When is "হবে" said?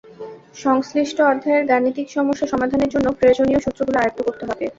4.45-4.65